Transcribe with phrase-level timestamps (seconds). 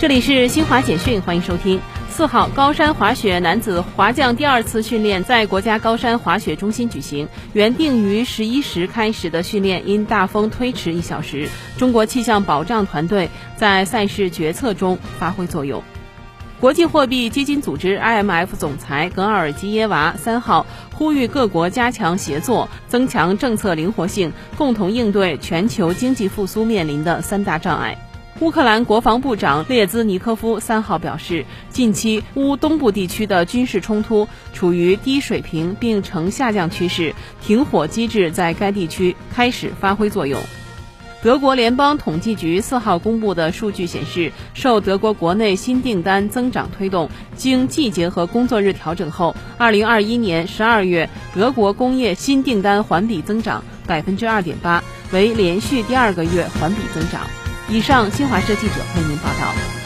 [0.00, 1.78] 这里是新华简讯，欢迎收听。
[2.08, 11.50] 四号，高山滑雪男子滑降第二次训练在国家高山滑雪中心举行，原定于十一时开始的训练因大风推迟一小时。
[11.76, 13.28] 中国气象保障团队
[13.58, 15.82] 在赛事决策中发挥作用。
[16.60, 20.64] 国际货币基金组织 IMF 总裁格尔基耶娃三号
[20.94, 27.98] 呼吁各国加强协作，增强政策灵活性，共同应对全球经济复苏面临的三大障碍。
[28.40, 40.40] 乌克兰国防部长列兹尼科夫三号表示，近期乌东部地区的军事冲突处于低水平并呈下降趋势，停火机制在该地区开始发挥作用。
[41.22, 54.82] 德国联邦统计局四号公布的数据显示，受德国国内新订单增长推动，经季节和工作日调整后，二零二一年十二月德国工业新订单环比增长百分之二点八，
[55.12, 57.20] 为连续第二个月环比增长。
[57.70, 59.79] 以上，新华社记者为您报道。